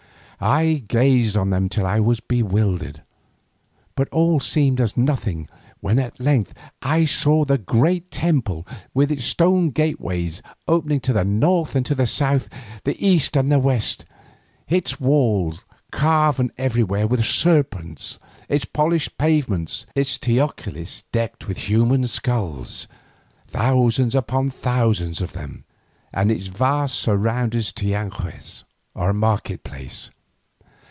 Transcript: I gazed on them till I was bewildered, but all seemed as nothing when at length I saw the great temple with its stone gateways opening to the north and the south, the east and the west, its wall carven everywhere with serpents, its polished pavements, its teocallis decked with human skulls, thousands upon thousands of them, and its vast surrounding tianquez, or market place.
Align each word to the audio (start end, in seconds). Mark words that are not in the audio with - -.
I 0.43 0.83
gazed 0.87 1.37
on 1.37 1.51
them 1.51 1.69
till 1.69 1.85
I 1.85 1.99
was 1.99 2.19
bewildered, 2.19 3.03
but 3.93 4.09
all 4.09 4.39
seemed 4.39 4.81
as 4.81 4.97
nothing 4.97 5.47
when 5.81 5.99
at 5.99 6.19
length 6.19 6.55
I 6.81 7.05
saw 7.05 7.45
the 7.45 7.59
great 7.59 8.09
temple 8.09 8.65
with 8.91 9.11
its 9.11 9.23
stone 9.23 9.69
gateways 9.69 10.41
opening 10.67 10.99
to 11.01 11.13
the 11.13 11.23
north 11.23 11.75
and 11.75 11.85
the 11.85 12.07
south, 12.07 12.49
the 12.85 12.97
east 13.07 13.37
and 13.37 13.51
the 13.51 13.59
west, 13.59 14.03
its 14.67 14.99
wall 14.99 15.53
carven 15.91 16.51
everywhere 16.57 17.05
with 17.05 17.23
serpents, 17.23 18.17
its 18.49 18.65
polished 18.65 19.19
pavements, 19.19 19.85
its 19.93 20.17
teocallis 20.17 21.03
decked 21.11 21.47
with 21.47 21.69
human 21.69 22.07
skulls, 22.07 22.87
thousands 23.47 24.15
upon 24.15 24.49
thousands 24.49 25.21
of 25.21 25.33
them, 25.33 25.65
and 26.11 26.31
its 26.31 26.47
vast 26.47 26.95
surrounding 26.95 27.61
tianquez, 27.61 28.63
or 28.95 29.13
market 29.13 29.63
place. 29.63 30.09